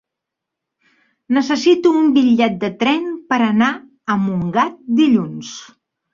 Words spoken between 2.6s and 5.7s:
de tren per anar a Montgat dilluns.